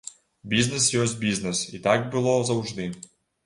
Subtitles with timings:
[0.53, 2.93] Бізнес ёсць бізнес, і так было заўжды.